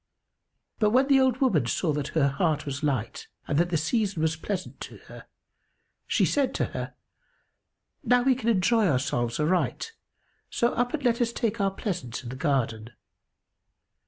But 0.79 0.89
when 0.89 1.09
the 1.09 1.19
old 1.19 1.41
woman 1.41 1.67
saw 1.67 1.93
that 1.93 2.07
her 2.17 2.29
heart 2.29 2.65
was 2.65 2.81
light 2.81 3.27
and 3.47 3.59
that 3.59 3.69
the 3.69 3.77
season 3.77 4.23
was 4.23 4.35
pleasant 4.35 4.81
to 4.81 4.97
her, 5.05 5.27
she 6.07 6.25
said 6.25 6.55
to 6.55 6.65
her, 6.73 6.95
"Now 8.03 8.23
we 8.23 8.33
can 8.33 8.49
enjoy 8.49 8.87
ourselves 8.87 9.39
aright: 9.39 9.91
so 10.49 10.69
up 10.73 10.95
and 10.95 11.03
let 11.03 11.21
us 11.21 11.31
take 11.31 11.61
our 11.61 11.69
pleasance 11.69 12.23
in 12.23 12.29
the 12.29 12.35
garden." 12.35 12.89